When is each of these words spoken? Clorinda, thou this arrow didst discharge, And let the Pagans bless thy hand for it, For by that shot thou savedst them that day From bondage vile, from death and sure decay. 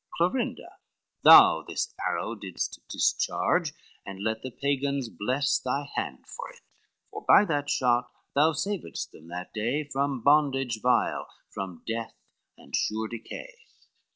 Clorinda, 0.17 0.77
thou 1.21 1.61
this 1.61 1.93
arrow 2.09 2.33
didst 2.33 2.79
discharge, 2.89 3.71
And 4.03 4.23
let 4.23 4.41
the 4.41 4.49
Pagans 4.49 5.09
bless 5.09 5.59
thy 5.59 5.87
hand 5.95 6.25
for 6.25 6.49
it, 6.49 6.61
For 7.11 7.23
by 7.23 7.45
that 7.45 7.69
shot 7.69 8.09
thou 8.33 8.53
savedst 8.53 9.11
them 9.11 9.27
that 9.27 9.53
day 9.53 9.83
From 9.93 10.21
bondage 10.23 10.81
vile, 10.81 11.27
from 11.51 11.83
death 11.85 12.15
and 12.57 12.75
sure 12.75 13.09
decay. 13.09 13.53